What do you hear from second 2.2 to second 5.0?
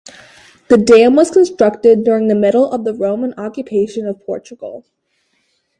the middle of the Roman occupation of Portugal.